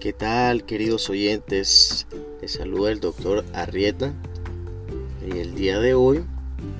¿Qué 0.00 0.12
tal 0.12 0.64
queridos 0.64 1.10
oyentes? 1.10 2.06
Les 2.40 2.52
saluda 2.52 2.92
el 2.92 3.00
doctor 3.00 3.44
Arrieta 3.52 4.12
y 5.26 5.38
el 5.38 5.56
día 5.56 5.80
de 5.80 5.94
hoy 5.94 6.24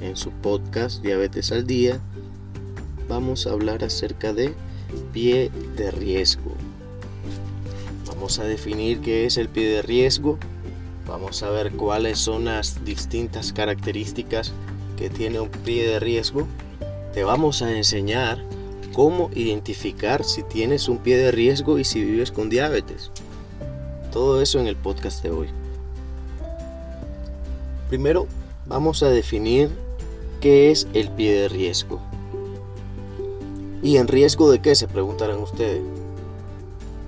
en 0.00 0.16
su 0.16 0.30
podcast 0.30 1.02
Diabetes 1.02 1.50
al 1.50 1.66
Día 1.66 1.98
vamos 3.08 3.48
a 3.48 3.50
hablar 3.50 3.82
acerca 3.82 4.32
de 4.32 4.54
pie 5.12 5.50
de 5.76 5.90
riesgo. 5.90 6.52
Vamos 8.06 8.38
a 8.38 8.44
definir 8.44 9.00
qué 9.00 9.26
es 9.26 9.36
el 9.36 9.48
pie 9.48 9.68
de 9.68 9.82
riesgo, 9.82 10.38
vamos 11.04 11.42
a 11.42 11.50
ver 11.50 11.72
cuáles 11.72 12.20
son 12.20 12.44
las 12.44 12.84
distintas 12.84 13.52
características 13.52 14.52
que 14.96 15.10
tiene 15.10 15.40
un 15.40 15.50
pie 15.50 15.88
de 15.88 15.98
riesgo. 15.98 16.46
Te 17.12 17.24
vamos 17.24 17.62
a 17.62 17.76
enseñar 17.76 18.38
cómo 18.92 19.30
identificar 19.34 20.24
si 20.24 20.42
tienes 20.42 20.88
un 20.88 20.98
pie 20.98 21.16
de 21.16 21.30
riesgo 21.30 21.78
y 21.78 21.84
si 21.84 22.04
vives 22.04 22.32
con 22.32 22.48
diabetes. 22.48 23.10
Todo 24.12 24.40
eso 24.40 24.58
en 24.58 24.66
el 24.66 24.76
podcast 24.76 25.22
de 25.22 25.30
hoy. 25.30 25.48
Primero 27.88 28.26
vamos 28.66 29.02
a 29.02 29.08
definir 29.08 29.70
qué 30.40 30.70
es 30.70 30.88
el 30.92 31.10
pie 31.10 31.40
de 31.40 31.48
riesgo. 31.48 32.00
¿Y 33.82 33.96
en 33.96 34.08
riesgo 34.08 34.50
de 34.50 34.60
qué? 34.60 34.74
Se 34.74 34.88
preguntarán 34.88 35.38
ustedes. 35.38 35.82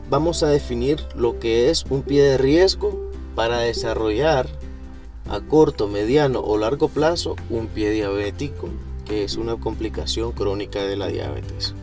Vamos 0.08 0.42
a 0.42 0.48
definir 0.48 1.00
lo 1.14 1.38
que 1.38 1.70
es 1.70 1.84
un 1.90 2.02
pie 2.02 2.22
de 2.22 2.38
riesgo 2.38 3.10
para 3.34 3.58
desarrollar 3.58 4.48
a 5.28 5.40
corto, 5.40 5.86
mediano 5.86 6.40
o 6.40 6.58
largo 6.58 6.88
plazo 6.88 7.36
un 7.48 7.68
pie 7.68 7.90
diabético 7.90 8.68
es 9.10 9.36
una 9.36 9.56
complicación 9.56 10.32
crónica 10.32 10.82
de 10.82 10.96
la 10.96 11.08
diabetes. 11.08 11.74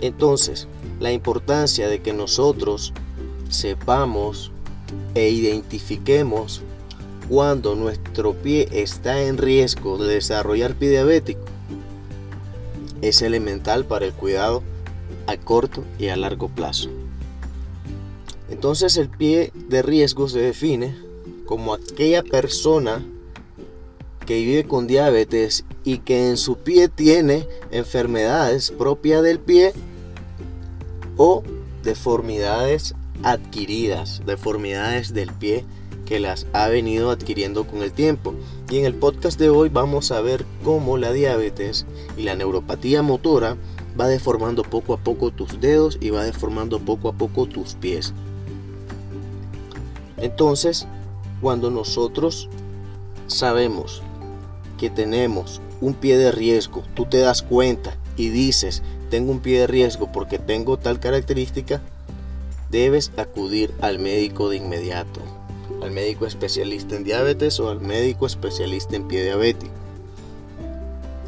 Entonces, 0.00 0.68
la 1.00 1.12
importancia 1.12 1.88
de 1.88 2.00
que 2.00 2.12
nosotros 2.12 2.92
sepamos 3.48 4.50
e 5.14 5.28
identifiquemos 5.30 6.62
cuando 7.28 7.74
nuestro 7.74 8.34
pie 8.34 8.68
está 8.70 9.22
en 9.22 9.38
riesgo 9.38 9.98
de 9.98 10.14
desarrollar 10.14 10.74
pie 10.74 10.90
diabético 10.90 11.40
es 13.02 13.22
elemental 13.22 13.84
para 13.84 14.06
el 14.06 14.12
cuidado 14.12 14.62
a 15.26 15.36
corto 15.36 15.84
y 15.98 16.08
a 16.08 16.16
largo 16.16 16.48
plazo. 16.48 16.88
Entonces 18.48 18.96
el 18.96 19.08
pie 19.08 19.52
de 19.68 19.82
riesgo 19.82 20.28
se 20.28 20.40
define 20.40 20.96
como 21.46 21.74
aquella 21.74 22.22
persona 22.22 23.04
que 24.26 24.36
vive 24.36 24.64
con 24.64 24.86
diabetes 24.86 25.64
y 25.84 25.98
que 25.98 26.28
en 26.28 26.36
su 26.36 26.58
pie 26.58 26.88
tiene 26.88 27.48
enfermedades 27.70 28.72
propias 28.72 29.22
del 29.22 29.38
pie 29.38 29.72
o 31.16 31.42
deformidades 31.82 32.94
adquiridas, 33.22 34.22
deformidades 34.26 35.14
del 35.14 35.32
pie 35.32 35.64
que 36.04 36.20
las 36.20 36.46
ha 36.52 36.68
venido 36.68 37.10
adquiriendo 37.10 37.66
con 37.66 37.82
el 37.82 37.92
tiempo. 37.92 38.34
Y 38.68 38.78
en 38.78 38.84
el 38.84 38.94
podcast 38.94 39.38
de 39.38 39.48
hoy 39.48 39.68
vamos 39.68 40.10
a 40.12 40.20
ver 40.20 40.44
cómo 40.64 40.98
la 40.98 41.12
diabetes 41.12 41.86
y 42.16 42.22
la 42.22 42.34
neuropatía 42.34 43.02
motora 43.02 43.56
va 43.98 44.08
deformando 44.08 44.62
poco 44.62 44.94
a 44.94 44.98
poco 44.98 45.30
tus 45.30 45.60
dedos 45.60 45.98
y 46.00 46.10
va 46.10 46.24
deformando 46.24 46.78
poco 46.80 47.08
a 47.08 47.12
poco 47.12 47.46
tus 47.46 47.74
pies. 47.74 48.12
Entonces, 50.16 50.86
cuando 51.40 51.70
nosotros 51.70 52.48
sabemos 53.26 54.02
que 54.76 54.90
tenemos 54.90 55.60
un 55.80 55.94
pie 55.94 56.16
de 56.16 56.32
riesgo, 56.32 56.82
tú 56.94 57.06
te 57.06 57.18
das 57.18 57.42
cuenta 57.42 57.96
y 58.16 58.30
dices, 58.30 58.82
tengo 59.10 59.32
un 59.32 59.40
pie 59.40 59.60
de 59.60 59.66
riesgo 59.66 60.10
porque 60.10 60.38
tengo 60.38 60.78
tal 60.78 61.00
característica, 61.00 61.80
debes 62.70 63.12
acudir 63.16 63.72
al 63.80 63.98
médico 63.98 64.48
de 64.48 64.56
inmediato, 64.56 65.20
al 65.82 65.90
médico 65.90 66.26
especialista 66.26 66.96
en 66.96 67.04
diabetes 67.04 67.60
o 67.60 67.70
al 67.70 67.80
médico 67.80 68.26
especialista 68.26 68.96
en 68.96 69.06
pie 69.08 69.24
diabético. 69.24 69.72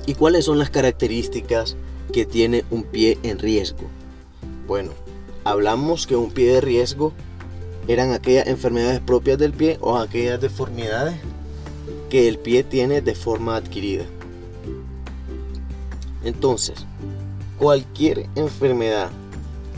¿Y 0.06 0.14
cuáles 0.14 0.46
son 0.46 0.58
las 0.58 0.70
características 0.70 1.76
que 2.12 2.24
tiene 2.24 2.64
un 2.70 2.84
pie 2.84 3.18
en 3.22 3.38
riesgo? 3.38 3.86
Bueno, 4.66 4.92
hablamos 5.44 6.06
que 6.06 6.16
un 6.16 6.30
pie 6.30 6.54
de 6.54 6.60
riesgo 6.60 7.12
eran 7.88 8.12
aquellas 8.12 8.46
enfermedades 8.46 9.00
propias 9.00 9.38
del 9.38 9.52
pie 9.52 9.78
o 9.80 9.96
aquellas 9.96 10.40
deformidades 10.40 11.16
que 12.08 12.28
el 12.28 12.38
pie 12.38 12.64
tiene 12.64 13.00
de 13.00 13.14
forma 13.14 13.56
adquirida. 13.56 14.04
Entonces, 16.24 16.86
cualquier 17.58 18.26
enfermedad 18.34 19.10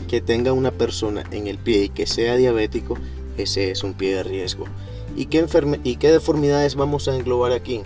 que 0.07 0.21
tenga 0.21 0.53
una 0.53 0.71
persona 0.71 1.23
en 1.31 1.47
el 1.47 1.57
pie 1.57 1.83
y 1.83 1.89
que 1.89 2.05
sea 2.05 2.35
diabético, 2.35 2.97
ese 3.37 3.71
es 3.71 3.83
un 3.83 3.93
pie 3.93 4.15
de 4.15 4.23
riesgo. 4.23 4.65
¿Y 5.15 5.25
qué, 5.25 5.45
y 5.83 5.95
qué 5.97 6.11
deformidades 6.11 6.75
vamos 6.75 7.07
a 7.07 7.15
englobar 7.15 7.51
aquí? 7.51 7.81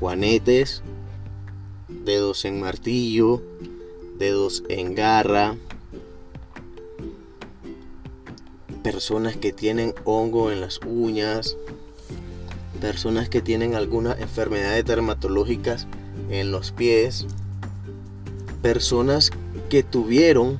Juanetes, 0.00 0.82
dedos 1.88 2.44
en 2.44 2.60
martillo, 2.60 3.42
dedos 4.18 4.64
en 4.68 4.94
garra, 4.94 5.56
personas 8.82 9.36
que 9.36 9.52
tienen 9.52 9.94
hongo 10.04 10.50
en 10.50 10.60
las 10.60 10.80
uñas, 10.84 11.56
personas 12.82 13.28
que 13.28 13.40
tienen 13.40 13.76
algunas 13.76 14.18
enfermedades 14.18 14.84
dermatológicas 14.84 15.86
en 16.30 16.50
los 16.50 16.72
pies, 16.72 17.26
personas 18.60 19.30
que 19.70 19.84
tuvieron 19.84 20.58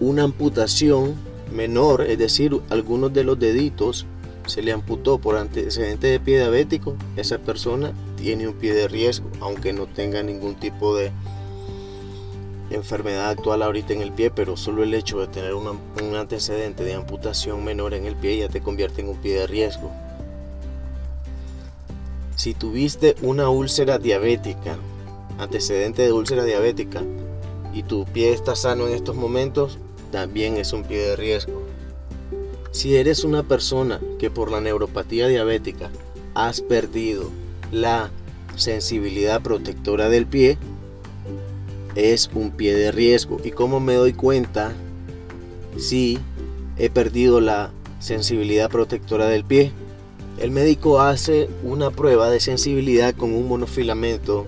una 0.00 0.24
amputación 0.24 1.14
menor, 1.50 2.02
es 2.02 2.18
decir, 2.18 2.60
algunos 2.68 3.14
de 3.14 3.24
los 3.24 3.38
deditos 3.38 4.04
se 4.46 4.60
le 4.60 4.72
amputó 4.72 5.16
por 5.16 5.36
antecedente 5.36 6.08
de 6.08 6.20
pie 6.20 6.36
diabético, 6.36 6.94
esa 7.16 7.38
persona 7.38 7.94
tiene 8.18 8.48
un 8.48 8.54
pie 8.54 8.74
de 8.74 8.86
riesgo, 8.86 9.30
aunque 9.40 9.72
no 9.72 9.86
tenga 9.86 10.22
ningún 10.22 10.56
tipo 10.56 10.94
de 10.94 11.10
enfermedad 12.70 13.30
actual 13.30 13.62
ahorita 13.62 13.94
en 13.94 14.02
el 14.02 14.12
pie, 14.12 14.30
pero 14.30 14.58
solo 14.58 14.82
el 14.82 14.92
hecho 14.92 15.20
de 15.20 15.28
tener 15.28 15.54
un 15.54 16.16
antecedente 16.16 16.84
de 16.84 16.92
amputación 16.92 17.64
menor 17.64 17.94
en 17.94 18.04
el 18.04 18.14
pie 18.14 18.36
ya 18.36 18.50
te 18.50 18.60
convierte 18.60 19.00
en 19.00 19.08
un 19.08 19.16
pie 19.16 19.40
de 19.40 19.46
riesgo. 19.46 19.90
Si 22.38 22.54
tuviste 22.54 23.16
una 23.20 23.50
úlcera 23.50 23.98
diabética, 23.98 24.76
antecedente 25.38 26.02
de 26.02 26.12
úlcera 26.12 26.44
diabética, 26.44 27.02
y 27.74 27.82
tu 27.82 28.04
pie 28.04 28.32
está 28.32 28.54
sano 28.54 28.86
en 28.86 28.94
estos 28.94 29.16
momentos, 29.16 29.80
también 30.12 30.56
es 30.56 30.72
un 30.72 30.84
pie 30.84 30.98
de 30.98 31.16
riesgo. 31.16 31.64
Si 32.70 32.94
eres 32.94 33.24
una 33.24 33.42
persona 33.42 34.00
que 34.20 34.30
por 34.30 34.52
la 34.52 34.60
neuropatía 34.60 35.26
diabética 35.26 35.90
has 36.34 36.60
perdido 36.60 37.28
la 37.72 38.08
sensibilidad 38.54 39.42
protectora 39.42 40.08
del 40.08 40.24
pie, 40.24 40.58
es 41.96 42.30
un 42.32 42.52
pie 42.52 42.72
de 42.72 42.92
riesgo. 42.92 43.38
¿Y 43.42 43.50
cómo 43.50 43.80
me 43.80 43.94
doy 43.94 44.12
cuenta 44.12 44.72
si 45.76 46.20
he 46.76 46.88
perdido 46.88 47.40
la 47.40 47.72
sensibilidad 47.98 48.70
protectora 48.70 49.26
del 49.26 49.42
pie? 49.44 49.72
El 50.40 50.52
médico 50.52 51.00
hace 51.00 51.48
una 51.64 51.90
prueba 51.90 52.30
de 52.30 52.38
sensibilidad 52.38 53.12
con 53.12 53.34
un 53.34 53.48
monofilamento 53.48 54.46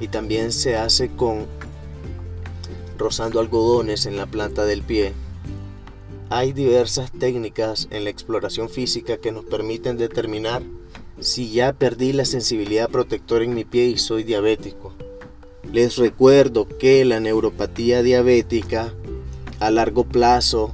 y 0.00 0.06
también 0.06 0.52
se 0.52 0.76
hace 0.76 1.08
con 1.08 1.46
rozando 2.96 3.40
algodones 3.40 4.06
en 4.06 4.16
la 4.16 4.26
planta 4.26 4.64
del 4.66 4.82
pie. 4.82 5.14
Hay 6.30 6.52
diversas 6.52 7.10
técnicas 7.10 7.88
en 7.90 8.04
la 8.04 8.10
exploración 8.10 8.68
física 8.68 9.16
que 9.16 9.32
nos 9.32 9.44
permiten 9.44 9.96
determinar 9.96 10.62
si 11.18 11.50
ya 11.50 11.72
perdí 11.72 12.12
la 12.12 12.24
sensibilidad 12.24 12.88
protectora 12.88 13.44
en 13.44 13.54
mi 13.54 13.64
pie 13.64 13.86
y 13.86 13.98
soy 13.98 14.22
diabético. 14.22 14.92
Les 15.72 15.96
recuerdo 15.96 16.68
que 16.78 17.04
la 17.04 17.18
neuropatía 17.18 18.04
diabética 18.04 18.94
a 19.58 19.72
largo 19.72 20.04
plazo 20.04 20.70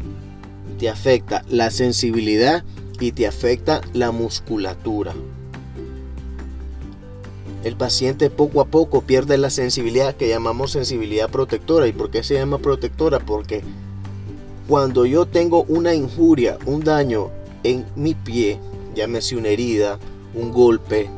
te 0.78 0.90
afecta 0.90 1.42
la 1.48 1.70
sensibilidad 1.70 2.64
y 3.04 3.12
te 3.12 3.26
afecta 3.26 3.82
la 3.92 4.12
musculatura. 4.12 5.12
El 7.62 7.76
paciente 7.76 8.30
poco 8.30 8.62
a 8.62 8.66
poco 8.66 9.02
pierde 9.02 9.36
la 9.36 9.50
sensibilidad 9.50 10.14
que 10.14 10.28
llamamos 10.28 10.72
sensibilidad 10.72 11.30
protectora. 11.30 11.86
¿Y 11.86 11.92
por 11.92 12.10
qué 12.10 12.22
se 12.22 12.34
llama 12.34 12.58
protectora? 12.58 13.20
Porque 13.20 13.62
cuando 14.68 15.04
yo 15.04 15.26
tengo 15.26 15.64
una 15.64 15.94
injuria, 15.94 16.58
un 16.64 16.82
daño 16.82 17.30
en 17.62 17.84
mi 17.94 18.14
pie, 18.14 18.58
llámese 18.94 19.36
una 19.36 19.48
herida, 19.48 19.98
un 20.34 20.50
golpe, 20.50 21.10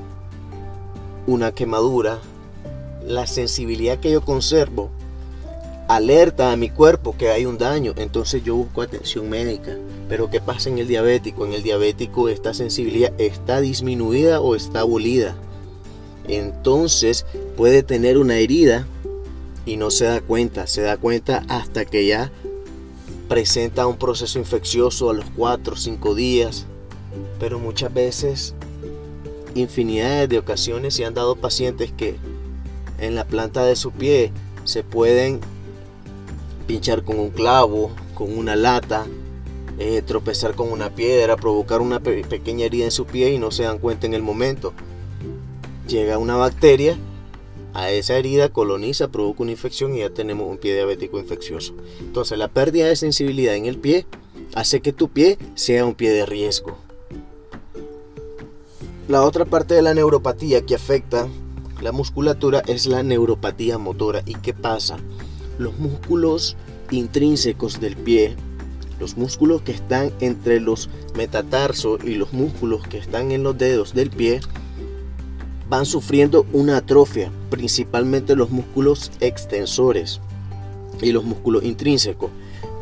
una 1.28 1.52
quemadura, 1.52 2.18
la 3.06 3.28
sensibilidad 3.28 3.98
que 4.00 4.10
yo 4.10 4.22
conservo 4.22 4.90
alerta 5.88 6.52
a 6.52 6.56
mi 6.56 6.68
cuerpo 6.68 7.16
que 7.16 7.30
hay 7.30 7.46
un 7.46 7.58
daño, 7.58 7.92
entonces 7.96 8.42
yo 8.42 8.56
busco 8.56 8.82
atención 8.82 9.28
médica. 9.28 9.76
Pero 10.08 10.30
¿qué 10.30 10.40
pasa 10.40 10.68
en 10.68 10.78
el 10.78 10.88
diabético? 10.88 11.46
En 11.46 11.52
el 11.52 11.62
diabético 11.62 12.28
esta 12.28 12.54
sensibilidad 12.54 13.12
está 13.18 13.60
disminuida 13.60 14.40
o 14.40 14.54
está 14.56 14.80
abolida. 14.80 15.36
Entonces 16.28 17.24
puede 17.56 17.82
tener 17.82 18.18
una 18.18 18.36
herida 18.36 18.86
y 19.64 19.76
no 19.76 19.90
se 19.90 20.06
da 20.06 20.20
cuenta, 20.20 20.66
se 20.66 20.82
da 20.82 20.96
cuenta 20.96 21.44
hasta 21.48 21.84
que 21.84 22.06
ya 22.06 22.32
presenta 23.28 23.86
un 23.86 23.96
proceso 23.96 24.38
infeccioso 24.38 25.10
a 25.10 25.14
los 25.14 25.26
4 25.36 25.74
o 25.74 25.76
5 25.76 26.14
días, 26.14 26.66
pero 27.40 27.58
muchas 27.58 27.92
veces, 27.92 28.54
infinidades 29.54 30.28
de 30.28 30.38
ocasiones 30.38 30.94
se 30.94 31.04
han 31.04 31.14
dado 31.14 31.36
pacientes 31.36 31.92
que 31.92 32.16
en 32.98 33.14
la 33.14 33.24
planta 33.24 33.64
de 33.64 33.76
su 33.76 33.90
pie 33.90 34.32
se 34.64 34.84
pueden 34.84 35.40
pinchar 36.66 37.02
con 37.04 37.18
un 37.18 37.30
clavo, 37.30 37.90
con 38.14 38.36
una 38.36 38.56
lata, 38.56 39.06
eh, 39.78 40.02
tropezar 40.02 40.54
con 40.54 40.72
una 40.72 40.94
piedra, 40.94 41.36
provocar 41.36 41.80
una 41.80 42.00
pequeña 42.00 42.64
herida 42.66 42.84
en 42.84 42.90
su 42.90 43.04
pie 43.04 43.32
y 43.32 43.38
no 43.38 43.50
se 43.50 43.64
dan 43.64 43.78
cuenta 43.78 44.06
en 44.06 44.14
el 44.14 44.22
momento. 44.22 44.72
Llega 45.86 46.18
una 46.18 46.36
bacteria 46.36 46.98
a 47.74 47.90
esa 47.90 48.16
herida, 48.16 48.48
coloniza, 48.48 49.08
provoca 49.08 49.42
una 49.42 49.52
infección 49.52 49.94
y 49.94 49.98
ya 49.98 50.10
tenemos 50.10 50.48
un 50.48 50.56
pie 50.56 50.74
diabético 50.74 51.18
infeccioso. 51.18 51.74
Entonces 52.00 52.38
la 52.38 52.48
pérdida 52.48 52.86
de 52.86 52.96
sensibilidad 52.96 53.54
en 53.54 53.66
el 53.66 53.78
pie 53.78 54.06
hace 54.54 54.80
que 54.80 54.92
tu 54.92 55.08
pie 55.08 55.38
sea 55.54 55.84
un 55.84 55.94
pie 55.94 56.10
de 56.10 56.24
riesgo. 56.24 56.78
La 59.08 59.22
otra 59.22 59.44
parte 59.44 59.74
de 59.74 59.82
la 59.82 59.94
neuropatía 59.94 60.64
que 60.64 60.74
afecta 60.74 61.28
la 61.82 61.92
musculatura 61.92 62.62
es 62.66 62.86
la 62.86 63.02
neuropatía 63.02 63.76
motora. 63.76 64.22
¿Y 64.24 64.34
qué 64.36 64.54
pasa? 64.54 64.96
Los 65.58 65.78
músculos 65.78 66.56
intrínsecos 66.90 67.80
del 67.80 67.96
pie 67.96 68.36
los 68.98 69.16
músculos 69.16 69.62
que 69.62 69.72
están 69.72 70.12
entre 70.20 70.60
los 70.60 70.88
metatarsos 71.16 72.02
y 72.04 72.14
los 72.14 72.32
músculos 72.32 72.86
que 72.88 72.98
están 72.98 73.30
en 73.30 73.42
los 73.42 73.58
dedos 73.58 73.94
del 73.94 74.10
pie 74.10 74.40
van 75.68 75.84
sufriendo 75.84 76.46
una 76.52 76.78
atrofia, 76.78 77.30
principalmente 77.50 78.36
los 78.36 78.50
músculos 78.50 79.10
extensores 79.20 80.20
y 81.02 81.12
los 81.12 81.24
músculos 81.24 81.64
intrínsecos. 81.64 82.30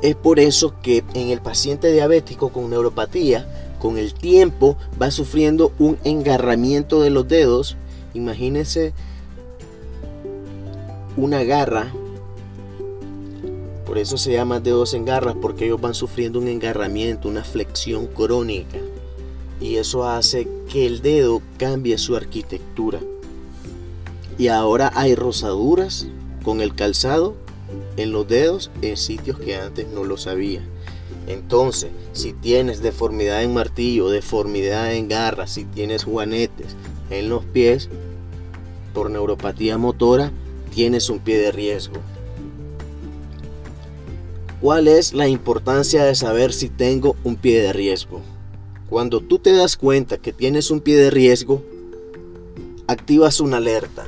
Es 0.02 0.14
por 0.14 0.38
eso 0.38 0.74
que 0.82 1.02
en 1.14 1.30
el 1.30 1.40
paciente 1.40 1.90
diabético 1.90 2.50
con 2.50 2.70
neuropatía, 2.70 3.46
con 3.80 3.96
el 3.96 4.12
tiempo 4.12 4.76
va 5.00 5.10
sufriendo 5.10 5.72
un 5.78 5.98
engarramiento 6.04 7.00
de 7.00 7.10
los 7.10 7.26
dedos. 7.26 7.76
Imagínense 8.12 8.92
una 11.16 11.42
garra 11.42 11.92
por 13.94 14.00
eso 14.00 14.18
se 14.18 14.32
llama 14.32 14.58
dedos 14.58 14.92
en 14.94 15.04
garras, 15.04 15.36
porque 15.40 15.66
ellos 15.66 15.80
van 15.80 15.94
sufriendo 15.94 16.40
un 16.40 16.48
engarramiento, 16.48 17.28
una 17.28 17.44
flexión 17.44 18.08
crónica. 18.08 18.78
Y 19.60 19.76
eso 19.76 20.08
hace 20.08 20.48
que 20.68 20.84
el 20.84 21.00
dedo 21.00 21.40
cambie 21.58 21.96
su 21.96 22.16
arquitectura. 22.16 22.98
Y 24.36 24.48
ahora 24.48 24.90
hay 24.96 25.14
rosaduras 25.14 26.08
con 26.42 26.60
el 26.60 26.74
calzado 26.74 27.36
en 27.96 28.10
los 28.10 28.26
dedos 28.26 28.72
en 28.82 28.96
sitios 28.96 29.38
que 29.38 29.54
antes 29.54 29.86
no 29.86 30.02
lo 30.02 30.16
sabía. 30.16 30.60
Entonces, 31.28 31.92
si 32.14 32.32
tienes 32.32 32.82
deformidad 32.82 33.44
en 33.44 33.54
martillo, 33.54 34.08
deformidad 34.08 34.92
en 34.92 35.06
garras, 35.06 35.52
si 35.52 35.66
tienes 35.66 36.02
juanetes 36.02 36.74
en 37.10 37.28
los 37.28 37.44
pies, 37.44 37.90
por 38.92 39.08
neuropatía 39.08 39.78
motora, 39.78 40.32
tienes 40.74 41.10
un 41.10 41.20
pie 41.20 41.38
de 41.38 41.52
riesgo. 41.52 42.00
¿Cuál 44.64 44.88
es 44.88 45.12
la 45.12 45.28
importancia 45.28 46.06
de 46.06 46.14
saber 46.14 46.50
si 46.54 46.70
tengo 46.70 47.16
un 47.22 47.36
pie 47.36 47.60
de 47.60 47.74
riesgo? 47.74 48.22
Cuando 48.88 49.20
tú 49.20 49.38
te 49.38 49.52
das 49.52 49.76
cuenta 49.76 50.16
que 50.16 50.32
tienes 50.32 50.70
un 50.70 50.80
pie 50.80 50.96
de 50.96 51.10
riesgo, 51.10 51.62
activas 52.86 53.40
una 53.40 53.58
alerta. 53.58 54.06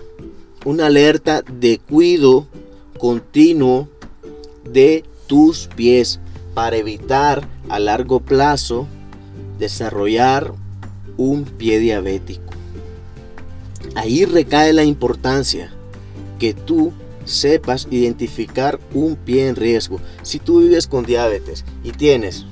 Una 0.65 0.87
alerta 0.87 1.43
de 1.43 1.79
cuidado 1.79 2.47
continuo 2.99 3.91
de 4.65 5.05
tus 5.27 5.69
pies 5.77 6.21
para 6.55 6.79
evitar 6.79 7.47
a 7.69 7.79
largo 7.79 8.21
plazo 8.21 8.87
desarrollar 9.59 10.55
un 11.19 11.45
pie 11.45 11.81
diabético. 11.81 12.55
Ahí 13.95 14.25
recae 14.25 14.73
la 14.73 14.85
importancia 14.85 15.71
que 16.39 16.55
tú 16.55 16.95
sepas 17.27 17.87
identificar 17.91 18.81
un 18.95 19.17
pie 19.17 19.49
en 19.49 19.57
riesgo. 19.57 20.01
Si 20.23 20.39
tú 20.39 20.61
vives 20.61 20.87
con 20.87 21.05
diabetes 21.05 21.65
y 21.85 21.93
tienes 21.93 22.47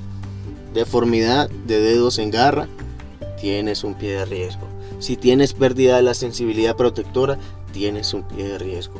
deformidad 0.73 1.49
de 1.49 1.79
dedos 1.79 2.19
en 2.19 2.29
garra, 2.29 2.67
tienes 3.41 3.83
un 3.83 3.95
pie 3.95 4.11
de 4.17 4.25
riesgo. 4.25 4.67
Si 4.99 5.15
tienes 5.17 5.53
pérdida 5.53 5.95
de 5.95 6.03
la 6.03 6.13
sensibilidad 6.13 6.75
protectora, 6.75 7.39
tienes 7.71 8.13
un 8.13 8.23
pie 8.23 8.47
de 8.47 8.59
riesgo. 8.59 8.95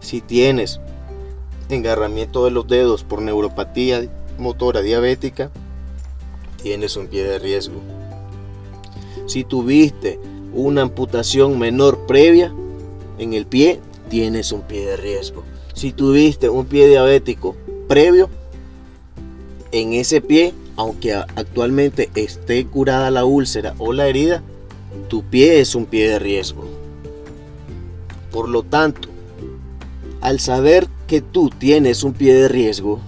Si 0.00 0.20
tienes 0.20 0.80
engarramiento 1.68 2.44
de 2.44 2.50
los 2.50 2.66
dedos 2.66 3.04
por 3.04 3.20
neuropatía 3.20 4.08
motora 4.38 4.80
diabética, 4.80 5.50
tienes 6.62 6.96
un 6.96 7.08
pie 7.08 7.24
de 7.24 7.38
riesgo. 7.38 7.80
Si 9.26 9.44
tuviste 9.44 10.18
una 10.54 10.82
amputación 10.82 11.58
menor 11.58 12.06
previa 12.06 12.52
en 13.18 13.32
el 13.32 13.46
pie, 13.46 13.80
tienes 14.08 14.52
un 14.52 14.62
pie 14.62 14.86
de 14.86 14.96
riesgo. 14.96 15.44
Si 15.74 15.92
tuviste 15.92 16.48
un 16.48 16.66
pie 16.66 16.88
diabético 16.88 17.56
previo, 17.86 18.28
en 19.72 19.92
ese 19.92 20.20
pie, 20.20 20.54
aunque 20.76 21.14
actualmente 21.14 22.10
esté 22.14 22.66
curada 22.66 23.10
la 23.10 23.24
úlcera 23.24 23.74
o 23.78 23.92
la 23.92 24.08
herida, 24.08 24.42
tu 25.08 25.22
pie 25.22 25.60
es 25.60 25.74
un 25.74 25.86
pie 25.86 26.08
de 26.08 26.18
riesgo. 26.18 26.64
Por 28.30 28.48
lo 28.48 28.62
tanto, 28.62 29.08
al 30.20 30.40
saber 30.40 30.88
que 31.06 31.20
tú 31.20 31.50
tienes 31.50 32.02
un 32.02 32.12
pie 32.12 32.34
de 32.34 32.48
riesgo, 32.48 33.00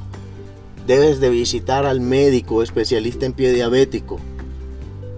debes 0.87 1.21
de 1.21 1.31
visitar 1.31 1.87
al 1.87 2.01
médico 2.01 2.63
especialista 2.63 3.27
en 3.27 3.33
pie 3.33 3.53
diabético 3.53 4.19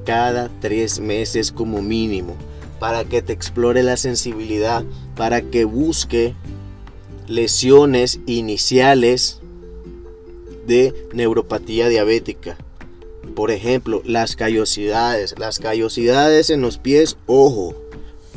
cada 0.04 0.50
tres 0.60 1.00
meses 1.00 1.52
como 1.52 1.80
mínimo 1.80 2.34
para 2.78 3.04
que 3.04 3.22
te 3.22 3.32
explore 3.32 3.82
la 3.82 3.96
sensibilidad, 3.96 4.84
para 5.16 5.42
que 5.42 5.64
busque 5.64 6.34
lesiones 7.26 8.20
iniciales 8.26 9.40
de 10.66 10.94
neuropatía 11.12 11.88
diabética. 11.88 12.56
Por 13.34 13.50
ejemplo, 13.50 14.02
las 14.04 14.36
callosidades. 14.36 15.34
Las 15.38 15.58
callosidades 15.58 16.50
en 16.50 16.60
los 16.60 16.78
pies, 16.78 17.16
ojo, 17.26 17.74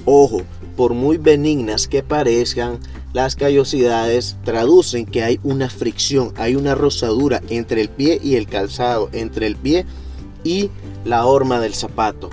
ojo, 0.05 0.41
por 0.75 0.93
muy 0.93 1.17
benignas 1.17 1.87
que 1.87 2.03
parezcan, 2.03 2.79
las 3.13 3.35
callosidades 3.35 4.35
traducen 4.43 5.05
que 5.05 5.23
hay 5.23 5.39
una 5.43 5.69
fricción, 5.69 6.33
hay 6.35 6.55
una 6.55 6.75
rosadura 6.75 7.41
entre 7.49 7.81
el 7.81 7.89
pie 7.89 8.19
y 8.21 8.35
el 8.35 8.47
calzado, 8.47 9.09
entre 9.13 9.47
el 9.47 9.55
pie 9.55 9.85
y 10.43 10.69
la 11.05 11.25
horma 11.25 11.59
del 11.59 11.73
zapato. 11.73 12.29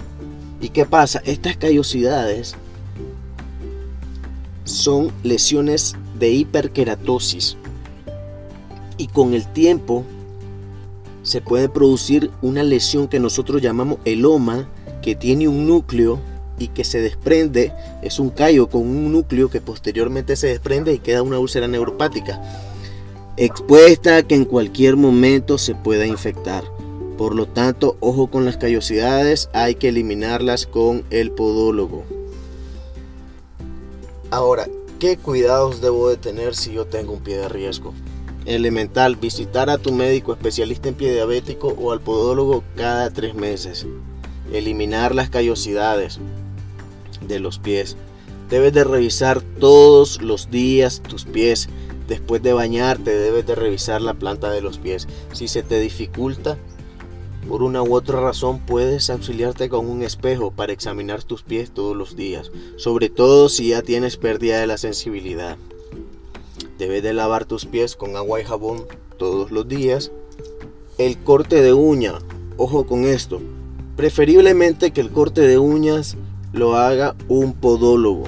¿Y 0.60 0.70
qué 0.70 0.84
pasa? 0.84 1.22
Estas 1.24 1.56
callosidades 1.56 2.56
son 4.64 5.12
lesiones 5.22 5.96
de 6.18 6.30
hiperkeratosis 6.30 7.56
y 8.96 9.08
con 9.08 9.34
el 9.34 9.46
tiempo 9.52 10.04
se 11.22 11.40
puede 11.40 11.68
producir 11.68 12.30
una 12.42 12.62
lesión 12.62 13.08
que 13.08 13.20
nosotros 13.20 13.62
llamamos 13.62 13.98
eloma 14.04 14.68
que 15.02 15.14
tiene 15.14 15.48
un 15.48 15.66
núcleo 15.66 16.20
y 16.58 16.68
que 16.68 16.84
se 16.84 17.00
desprende, 17.00 17.72
es 18.02 18.18
un 18.18 18.30
callo 18.30 18.68
con 18.68 18.82
un 18.82 19.10
núcleo 19.10 19.50
que 19.50 19.60
posteriormente 19.60 20.36
se 20.36 20.48
desprende 20.48 20.92
y 20.92 20.98
queda 20.98 21.22
una 21.22 21.38
úlcera 21.38 21.66
neuropática 21.66 22.40
expuesta 23.36 24.18
a 24.18 24.22
que 24.22 24.34
en 24.34 24.44
cualquier 24.44 24.96
momento 24.96 25.58
se 25.58 25.74
pueda 25.74 26.06
infectar. 26.06 26.64
Por 27.16 27.34
lo 27.34 27.46
tanto, 27.46 27.96
ojo 28.00 28.28
con 28.28 28.44
las 28.44 28.56
callosidades, 28.56 29.48
hay 29.52 29.74
que 29.74 29.88
eliminarlas 29.88 30.66
con 30.66 31.04
el 31.10 31.30
podólogo. 31.30 32.04
Ahora, 34.32 34.66
¿qué 34.98 35.18
cuidados 35.18 35.82
debo 35.82 36.08
de 36.08 36.16
tener 36.16 36.54
si 36.54 36.72
yo 36.72 36.86
tengo 36.86 37.12
un 37.12 37.20
pie 37.20 37.36
de 37.36 37.50
riesgo? 37.50 37.92
Elemental, 38.46 39.16
visitar 39.16 39.68
a 39.68 39.76
tu 39.76 39.92
médico 39.92 40.32
especialista 40.32 40.88
en 40.88 40.94
pie 40.94 41.12
diabético 41.12 41.76
o 41.78 41.92
al 41.92 42.00
podólogo 42.00 42.64
cada 42.74 43.10
tres 43.10 43.34
meses. 43.34 43.86
Eliminar 44.50 45.14
las 45.14 45.28
callosidades 45.28 46.18
de 47.28 47.40
los 47.40 47.58
pies. 47.58 47.98
Debes 48.48 48.72
de 48.72 48.84
revisar 48.84 49.42
todos 49.42 50.22
los 50.22 50.50
días 50.50 51.02
tus 51.06 51.26
pies. 51.26 51.68
Después 52.08 52.42
de 52.42 52.54
bañarte 52.54 53.14
debes 53.14 53.46
de 53.46 53.54
revisar 53.54 54.00
la 54.00 54.14
planta 54.14 54.50
de 54.50 54.62
los 54.62 54.78
pies. 54.78 55.08
Si 55.32 55.46
se 55.46 55.62
te 55.62 55.78
dificulta, 55.78 56.56
por 57.48 57.62
una 57.62 57.82
u 57.82 57.94
otra 57.94 58.20
razón 58.20 58.60
puedes 58.60 59.10
auxiliarte 59.10 59.68
con 59.68 59.88
un 59.88 60.02
espejo 60.02 60.50
para 60.50 60.72
examinar 60.72 61.22
tus 61.24 61.42
pies 61.42 61.70
todos 61.70 61.96
los 61.96 62.16
días, 62.16 62.50
sobre 62.76 63.10
todo 63.10 63.48
si 63.48 63.68
ya 63.68 63.82
tienes 63.82 64.16
pérdida 64.16 64.60
de 64.60 64.66
la 64.66 64.78
sensibilidad. 64.78 65.56
Debes 66.78 67.02
de 67.02 67.12
lavar 67.12 67.44
tus 67.44 67.66
pies 67.66 67.96
con 67.96 68.16
agua 68.16 68.40
y 68.40 68.44
jabón 68.44 68.86
todos 69.18 69.50
los 69.50 69.68
días. 69.68 70.10
El 70.98 71.18
corte 71.18 71.62
de 71.62 71.72
uña, 71.72 72.14
ojo 72.56 72.86
con 72.86 73.04
esto, 73.04 73.40
preferiblemente 73.96 74.90
que 74.90 75.00
el 75.00 75.10
corte 75.10 75.42
de 75.42 75.58
uñas 75.58 76.16
lo 76.52 76.76
haga 76.76 77.14
un 77.28 77.54
podólogo. 77.54 78.24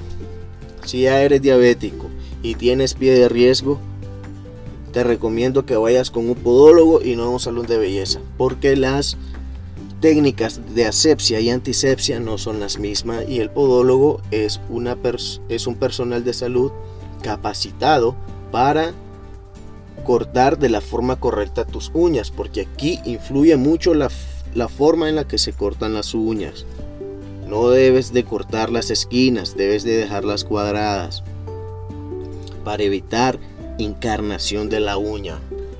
Si 0.85 1.03
ya 1.03 1.23
eres 1.23 1.43
diabético 1.43 2.07
y 2.43 2.55
tienes 2.55 2.95
pie 2.95 3.13
de 3.13 3.29
riesgo, 3.29 3.81
te 4.95 5.03
recomiendo 5.03 5.67
que 5.67 5.77
vayas 5.77 6.13
con 6.13 6.29
un 6.29 6.37
podólogo 6.37 7.03
y 7.03 7.17
no 7.17 7.25
a 7.25 7.29
un 7.31 7.41
salón 7.41 7.67
de 7.67 7.79
belleza, 7.79 8.21
porque 8.39 8.77
las 8.77 9.17
técnicas 10.01 10.61
de 10.73 10.87
asepsia 10.87 11.41
y 11.41 11.51
antisepsia 11.51 12.21
no 12.21 12.39
son 12.39 12.61
las 12.61 12.79
mismas 12.79 13.29
y 13.29 13.41
el 13.41 13.51
podólogo 13.51 14.23
es, 14.31 14.61
una 14.69 14.97
es 15.49 15.67
un 15.67 15.75
personal 15.75 16.23
de 16.23 16.33
salud 16.33 16.71
capacitado 17.23 18.15
para 18.53 18.93
cortar 20.05 20.61
de 20.61 20.69
la 20.69 20.81
forma 20.81 21.17
correcta 21.17 21.65
tus 21.65 21.91
uñas, 21.93 22.31
porque 22.31 22.61
aquí 22.61 23.01
influye 23.05 23.57
mucho 23.57 23.95
la, 23.95 24.11
la 24.55 24.69
forma 24.69 25.09
en 25.09 25.17
la 25.17 25.27
que 25.27 25.39
se 25.39 25.55
cortan 25.55 25.95
las 25.95 26.15
uñas. 26.15 26.67
No 27.49 27.71
debes 27.71 28.13
de 28.13 28.25
cortar 28.25 28.71
las 28.71 28.93
esquinas, 28.93 29.57
debes 29.57 29.83
de 29.83 29.97
dejarlas 29.97 30.45
cuadradas 30.45 31.25
para 32.63 32.85
evitar 32.85 33.41
encarnación 33.79 34.69
de 34.69 34.81
la 34.81 34.97
uña, 34.97 35.39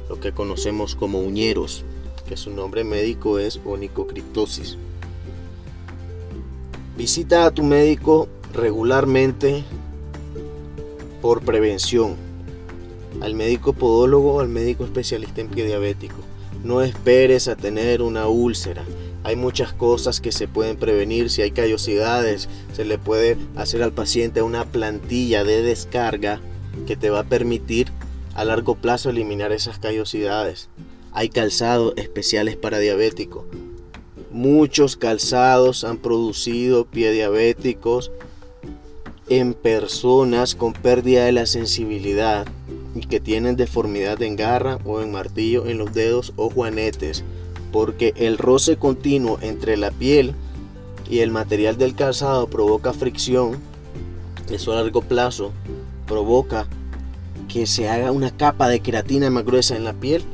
lo 0.09 0.21
que 0.21 0.33
conocemos 0.33 0.95
como 0.95 1.21
uñeros, 1.21 1.85
que 2.29 2.37
su 2.37 2.51
nombre 2.51 2.85
médico 2.85 3.39
es 3.39 3.61
onicocriptosis. 3.65 4.77
Visita 6.97 7.47
a 7.47 7.51
tu 7.51 7.63
médico 7.63 8.29
regularmente 8.53 9.65
por 11.21 11.43
prevención, 11.43 12.17
al 13.21 13.35
médico 13.35 13.73
podólogo 13.73 14.35
o 14.35 14.41
al 14.41 14.49
médico 14.49 14.85
especialista 14.85 15.41
en 15.41 15.49
pie 15.49 15.65
diabético. 15.65 16.17
No 16.63 16.83
esperes 16.83 17.49
a 17.49 17.57
tener 17.57 18.01
una 18.01 18.27
úlcera. 18.27 18.85
Hay 19.23 19.37
muchas 19.37 19.73
cosas 19.73 20.21
que 20.21 20.33
se 20.33 20.49
pueden 20.49 20.77
prevenir. 20.77 21.31
Si 21.31 21.43
hay 21.43 21.51
callosidades, 21.51 22.49
se 22.75 22.85
le 22.85 22.99
puede 22.99 23.37
hacer 23.57 23.83
al 23.83 23.93
paciente 23.93 24.43
una 24.43 24.65
plantilla 24.65 25.45
de 25.45 25.63
descarga 25.63 26.41
que 26.85 26.97
te 26.97 27.11
va 27.11 27.21
a 27.21 27.25
permitir 27.25 27.89
a 28.35 28.45
largo 28.45 28.75
plazo 28.75 29.11
eliminar 29.11 29.53
esas 29.53 29.79
callosidades. 29.79 30.69
Hay 31.13 31.29
calzados 31.29 31.95
especiales 31.97 32.57
para 32.57 32.79
diabéticos. 32.79 33.45
Muchos 34.31 34.97
calzados 34.97 35.85
han 35.85 35.99
producido 35.99 36.87
pie 36.87 37.13
diabéticos 37.13 38.11
en 39.29 39.55
personas 39.55 40.55
con 40.55 40.73
pérdida 40.73 41.25
de 41.25 41.33
la 41.33 41.47
sensibilidad 41.47 42.47
y 42.95 43.01
que 43.01 43.21
tienen 43.21 43.57
deformidad 43.57 44.21
en 44.23 44.37
garra 44.37 44.79
o 44.85 45.01
en 45.01 45.13
martillo 45.13 45.67
en 45.67 45.79
los 45.79 45.95
dedos 45.95 46.33
o 46.37 46.51
juanetes, 46.51 47.25
porque 47.73 48.13
el 48.17 48.39
roce 48.39 48.77
continuo 48.77 49.39
entre 49.41 49.77
la 49.77 49.91
piel 49.91 50.35
y 51.09 51.21
el 51.21 51.31
material 51.31 51.79
del 51.79 51.95
calzado 51.95 52.49
provoca 52.49 52.93
fricción, 52.93 53.59
eso 54.51 54.73
a 54.73 54.77
largo 54.77 55.01
plazo 55.03 55.53
provoca 56.07 56.67
que 57.49 57.67
se 57.67 57.89
haga 57.89 58.13
una 58.13 58.31
capa 58.31 58.69
de 58.69 58.81
queratina 58.81 59.31
más 59.31 59.45
gruesa 59.45 59.77
en 59.77 59.85
la 59.85 59.93
piel, 59.93 60.25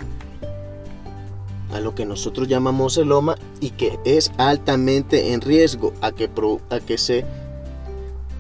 a 1.73 1.81
lo 1.81 1.95
que 1.95 2.05
nosotros 2.05 2.49
llamamos 2.49 2.95
celoma 2.95 3.37
y 3.61 3.71
que 3.71 3.99
es 4.05 4.33
altamente 4.39 5.33
en 5.33 5.41
riesgo 5.41 5.93
a 6.01 6.13
que, 6.13 6.29
a 6.71 6.81
que, 6.81 6.99
se, 6.99 7.25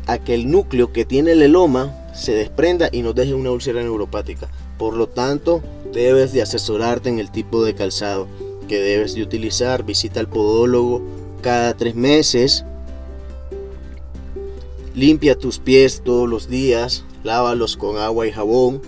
a 0.07 0.19
que 0.19 0.35
el 0.35 0.51
núcleo 0.51 0.93
que 0.93 1.05
tiene 1.05 1.33
el 1.33 1.43
eloma 1.43 1.97
se 2.15 2.33
desprenda 2.33 2.89
y 2.91 3.03
nos 3.03 3.15
deje 3.15 3.35
una 3.35 3.53
úlcera 3.53 3.83
neuropática. 3.83 4.49
Por 4.79 4.95
lo 4.95 5.07
tanto, 5.09 5.63
debes 5.93 6.33
de 6.33 6.43
asesorarte 6.43 7.09
en 7.09 7.19
el 7.19 7.31
tipo 7.31 7.63
de 7.65 7.75
calzado 7.75 8.27
que 8.67 8.81
debes 8.81 9.15
de 9.15 9.23
utilizar. 9.23 9.85
Visita 9.85 10.21
al 10.21 10.29
podólogo 10.29 11.03
cada 11.43 11.77
tres 11.77 11.95
meses. 11.95 12.65
Limpia 14.95 15.39
tus 15.39 15.59
pies 15.59 16.03
todos 16.03 16.29
los 16.29 16.49
días 16.49 17.05
lávalos 17.23 17.77
con 17.77 17.99
agua 17.99 18.27
y 18.27 18.33
jabón 18.33 18.81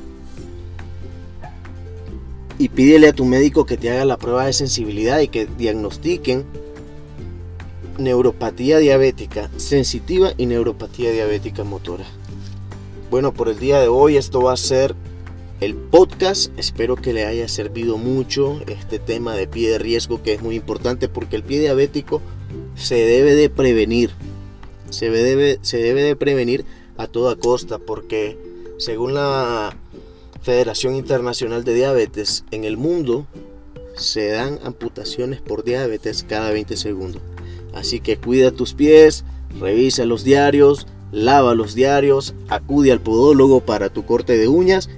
y 2.59 2.69
pídele 2.69 3.09
a 3.09 3.13
tu 3.13 3.25
médico 3.25 3.67
que 3.67 3.77
te 3.77 3.91
haga 3.91 4.05
la 4.05 4.19
prueba 4.19 4.47
de 4.47 4.53
sensibilidad 4.53 5.21
y 5.21 5.29
que 5.29 5.47
diagnostiquen 5.47 6.45
neuropatía 7.99 8.79
diabética 8.79 9.51
sensitiva 9.57 10.33
y 10.37 10.47
neuropatía 10.47 11.11
diabética 11.13 11.65
motora. 11.65 12.05
Bueno, 13.11 13.35
por 13.35 13.49
el 13.49 13.59
día 13.59 13.81
de 13.81 13.89
hoy 13.89 14.17
esto 14.17 14.43
va 14.43 14.53
a 14.55 14.57
ser 14.57 14.95
el 15.61 15.75
podcast. 15.75 16.57
Espero 16.59 16.97
que 16.97 17.13
le 17.13 17.27
haya 17.27 17.47
servido 17.49 17.99
mucho 17.99 18.61
este 18.67 18.99
tema 18.99 19.35
de 19.35 19.47
pie 19.47 19.71
de 19.71 19.79
riesgo 19.79 20.23
que 20.23 20.35
es 20.35 20.43
muy 20.43 20.57
importante 20.57 21.09
porque 21.09 21.37
el 21.37 21.43
pie 21.43 21.61
diabético 21.61 22.23
se 22.75 22.95
debe 22.95 23.35
de 23.35 23.51
prevenir. 23.51 24.11
Se 24.91 25.11
debe, 25.11 25.59
se 25.63 25.79
debe 25.79 26.03
de 26.03 26.17
prevenir 26.17 26.65
a 27.03 27.07
toda 27.09 27.37
costa 27.37 27.79
porque 27.79 28.39
según 28.79 29.15
la 29.15 29.77
Federación 30.43 30.95
Internacional 30.97 31.65
de 31.65 31.75
Diabetes 31.75 32.45
en 32.51 32.65
el 32.65 32.77
mundo 32.77 33.27
se 33.97 34.29
dan 34.29 34.59
amputaciones 34.65 35.41
por 35.41 35.65
diabetes 35.65 36.25
cada 36.29 36.51
20 36.51 36.77
segundos. 36.77 37.23
Así 37.75 38.01
que 38.01 38.17
cuida 38.17 38.51
tus 38.51 38.75
pies, 38.75 39.25
revisa 39.61 40.05
los 40.05 40.25
diarios, 40.25 40.87
lava 41.13 41.55
los 41.55 41.75
diarios, 41.75 42.35
acude 42.49 42.93
al 42.93 43.01
podólogo 43.01 43.61
para 43.61 43.91
tu 43.91 44.05
corte 44.05 44.37
de 44.37 44.49
uñas 44.49 44.89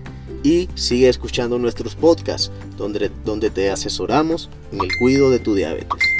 y 0.42 0.68
sigue 0.74 1.08
escuchando 1.08 1.58
nuestros 1.58 1.94
podcasts 1.94 2.50
donde, 2.76 3.10
donde 3.24 3.50
te 3.50 3.70
asesoramos 3.70 4.50
en 4.72 4.80
el 4.82 4.96
cuidado 4.98 5.30
de 5.30 5.38
tu 5.38 5.54
diabetes. 5.54 6.13